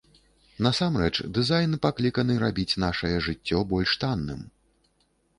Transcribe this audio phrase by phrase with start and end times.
[0.67, 4.41] Насамрэч дызайн пакліканы рабіць нашае жыццё больш танным.